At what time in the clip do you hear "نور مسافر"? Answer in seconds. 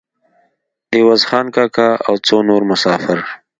2.49-3.17